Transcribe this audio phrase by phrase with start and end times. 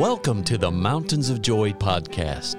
[0.00, 2.56] Welcome to the Mountains of Joy podcast,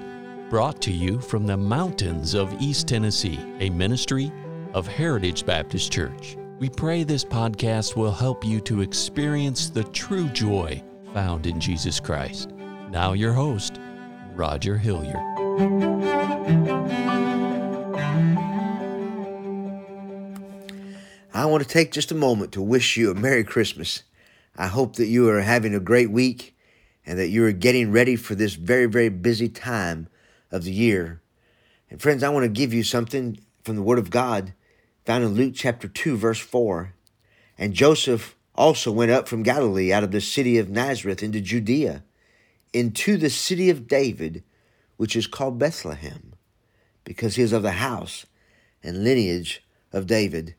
[0.48, 4.30] brought to you from the mountains of East Tennessee, a ministry
[4.74, 6.36] of Heritage Baptist Church.
[6.60, 11.98] We pray this podcast will help you to experience the true joy found in Jesus
[11.98, 12.52] Christ.
[12.90, 13.80] Now, your host,
[14.36, 15.16] Roger Hilliard.
[21.34, 24.04] I want to take just a moment to wish you a Merry Christmas.
[24.56, 26.51] I hope that you are having a great week
[27.06, 30.08] and that you are getting ready for this very, very busy time
[30.50, 31.20] of the year.
[31.90, 34.54] And friends, I want to give you something from the Word of God
[35.04, 36.94] found in Luke chapter 2, verse 4.
[37.58, 42.04] And Joseph also went up from Galilee out of the city of Nazareth into Judea,
[42.72, 44.42] into the city of David,
[44.96, 46.34] which is called Bethlehem,
[47.04, 48.26] because he is of the house
[48.82, 50.54] and lineage of David.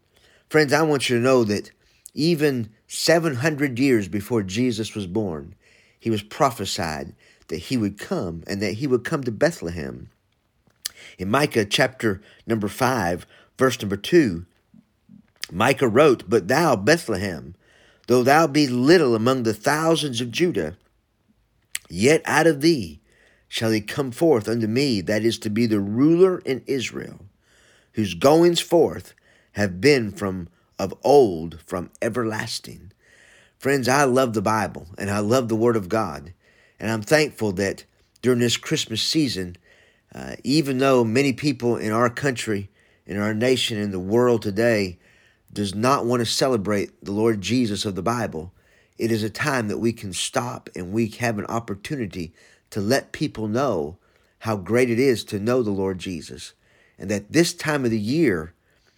[0.49, 1.71] Friends, I want you to know that
[2.13, 5.55] even 700 years before Jesus was born,
[6.03, 7.15] he was prophesied
[7.47, 10.09] that he would come and that he would come to Bethlehem.
[11.17, 13.25] In Micah chapter number 5,
[13.57, 14.45] verse number 2,
[15.49, 17.55] Micah wrote, But thou, Bethlehem,
[18.07, 20.75] though thou be little among the thousands of Judah,
[21.89, 22.99] yet out of thee
[23.47, 27.27] shall he come forth unto me, that is to be the ruler in Israel,
[27.93, 29.13] whose goings forth
[29.53, 32.91] have been from of old, from everlasting.
[33.63, 36.33] Friends, I love the Bible and I love the Word of God.
[36.81, 37.85] And I'm thankful that
[38.21, 39.55] during this Christmas season,
[40.13, 42.69] uh, even though many people in our country,
[43.05, 44.99] in our nation, in the world today,
[45.53, 48.51] does not want to celebrate the Lord Jesus of the Bible,
[48.97, 52.33] it is a time that we can stop and we have an opportunity
[52.69, 53.97] to let people know
[54.39, 56.51] how great it is to know the Lord Jesus.
[56.99, 58.55] And that this time of the year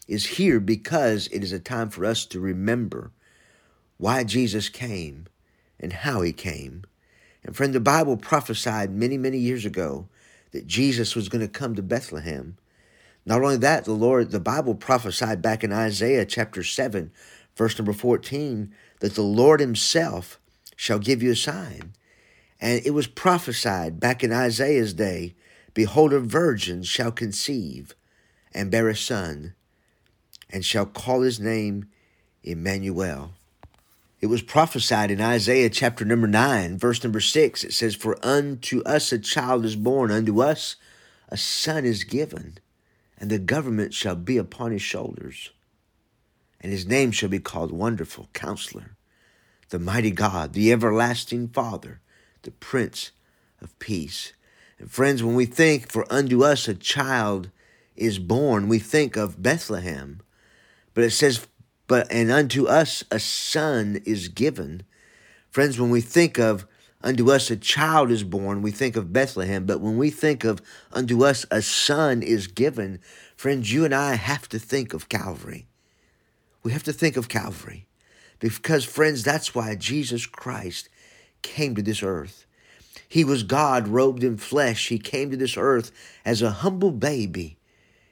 [0.07, 3.11] is here because it is a time for us to remember
[3.97, 5.27] why Jesus came
[5.79, 6.83] and how he came.
[7.43, 10.07] And friend, the Bible prophesied many, many years ago
[10.51, 12.57] that Jesus was going to come to Bethlehem.
[13.25, 17.11] Not only that, the Lord, the Bible prophesied back in Isaiah chapter 7,
[17.55, 20.39] verse number 14, that the Lord himself
[20.75, 21.93] shall give you a sign.
[22.61, 25.35] And it was prophesied back in Isaiah's day,
[25.73, 27.95] Behold, a virgin shall conceive
[28.53, 29.53] and bear a son,
[30.49, 31.89] and shall call his name
[32.43, 33.33] Emmanuel.
[34.25, 37.63] It was prophesied in Isaiah chapter number 9, verse number 6.
[37.63, 40.77] It says, For unto us a child is born, unto us
[41.29, 42.57] a son is given,
[43.19, 45.51] and the government shall be upon his shoulders.
[46.59, 48.97] And his name shall be called Wonderful Counselor,
[49.69, 52.01] the Mighty God, the Everlasting Father,
[52.41, 53.11] the Prince
[53.61, 54.33] of Peace.
[54.79, 57.51] And friends, when we think, For unto us a child
[57.95, 60.21] is born, we think of Bethlehem.
[60.95, 61.45] But it says,
[61.87, 64.83] but and unto us a son is given.
[65.51, 66.65] Friends, when we think of
[67.01, 69.65] unto us a child is born, we think of Bethlehem.
[69.65, 72.99] But when we think of unto us a son is given,
[73.35, 75.67] friends, you and I have to think of Calvary.
[76.63, 77.85] We have to think of Calvary.
[78.39, 80.89] Because, friends, that's why Jesus Christ
[81.41, 82.45] came to this earth.
[83.07, 84.89] He was God robed in flesh.
[84.89, 85.91] He came to this earth
[86.25, 87.57] as a humble baby,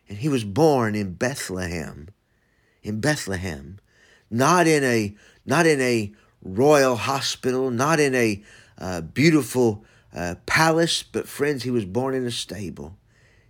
[0.08, 2.10] and he was born in Bethlehem
[2.84, 3.80] in Bethlehem,
[4.30, 6.12] not in a not in a
[6.44, 8.44] royal hospital, not in a
[8.78, 9.84] uh, beautiful
[10.14, 12.98] uh, palace, but friends, he was born in a stable.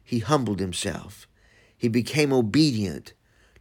[0.04, 1.28] He humbled himself.
[1.76, 3.14] He became obedient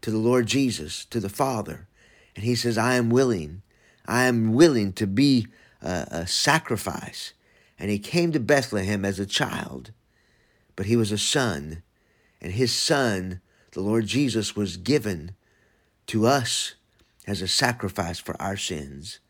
[0.03, 1.89] to the Lord Jesus, to the Father,
[2.37, 3.62] and he says, "I am willing.
[4.06, 5.47] I am willing to be
[5.81, 7.33] a, a sacrifice."
[7.78, 9.91] And he came to Bethlehem as a child,
[10.77, 11.83] but he was a son,
[12.41, 13.41] and his son,
[13.72, 15.34] the Lord Jesus, was given
[16.06, 16.74] to us
[17.26, 19.20] as a sacrifice for our sins.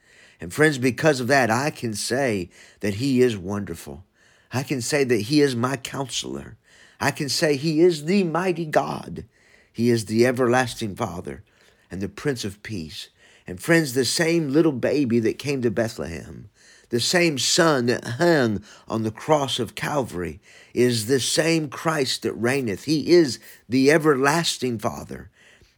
[0.40, 2.50] And friends, because of that, I can say
[2.80, 4.04] that He is wonderful.
[4.52, 6.56] I can say that He is my counselor.
[7.00, 9.24] I can say He is the mighty God.
[9.72, 11.44] He is the everlasting Father
[11.90, 13.08] and the Prince of Peace.
[13.46, 16.48] And friends, the same little baby that came to Bethlehem,
[16.90, 20.40] the same Son that hung on the cross of Calvary,
[20.74, 22.84] is the same Christ that reigneth.
[22.84, 23.38] He is
[23.68, 25.30] the everlasting Father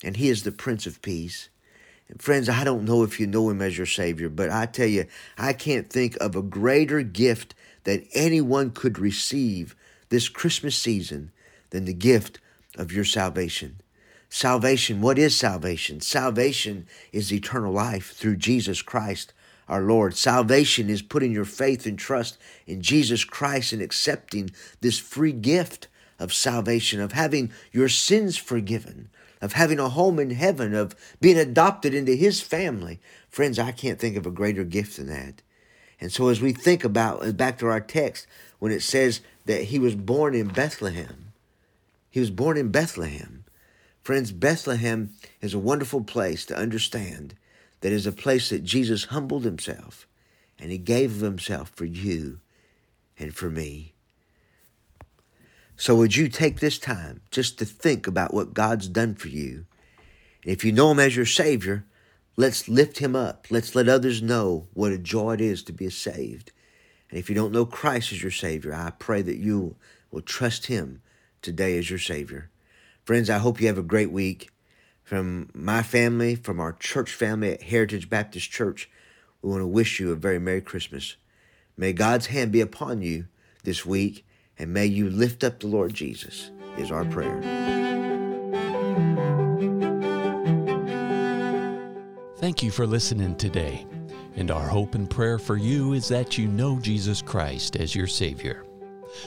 [0.04, 1.48] and He is the Prince of Peace.
[2.08, 4.86] And friends, I don't know if you know Him as your Savior, but I tell
[4.86, 5.06] you,
[5.38, 7.54] I can't think of a greater gift
[7.84, 9.74] that anyone could receive
[10.10, 11.32] this Christmas season
[11.70, 12.40] than the gift
[12.76, 13.80] of your salvation.
[14.28, 16.00] Salvation, what is salvation?
[16.00, 19.32] Salvation is eternal life through Jesus Christ
[19.68, 20.16] our Lord.
[20.16, 24.50] Salvation is putting your faith and trust in Jesus Christ and accepting
[24.80, 29.08] this free gift of salvation, of having your sins forgiven,
[29.44, 32.98] of having a home in heaven, of being adopted into His family.
[33.28, 35.42] Friends, I can't think of a greater gift than that.
[36.00, 38.26] And so, as we think about, uh, back to our text,
[38.58, 41.32] when it says that he was born in Bethlehem,
[42.10, 43.44] he was born in Bethlehem.
[44.02, 45.12] Friends, Bethlehem
[45.42, 47.34] is a wonderful place to understand
[47.82, 50.06] that is a place that Jesus humbled himself
[50.58, 52.40] and he gave of himself for you
[53.18, 53.93] and for me.
[55.76, 59.66] So, would you take this time just to think about what God's done for you?
[60.44, 61.84] And if you know Him as your Savior,
[62.36, 63.46] let's lift Him up.
[63.50, 66.52] Let's let others know what a joy it is to be saved.
[67.10, 69.76] And if you don't know Christ as your Savior, I pray that you
[70.10, 71.02] will trust Him
[71.42, 72.50] today as your Savior.
[73.04, 74.50] Friends, I hope you have a great week.
[75.02, 78.88] From my family, from our church family at Heritage Baptist Church,
[79.42, 81.16] we want to wish you a very Merry Christmas.
[81.76, 83.26] May God's hand be upon you
[83.64, 84.24] this week,
[84.58, 87.40] and may you lift up the Lord Jesus, is our prayer.
[92.36, 93.86] Thank you for listening today.
[94.36, 98.06] And our hope and prayer for you is that you know Jesus Christ as your
[98.06, 98.64] Savior.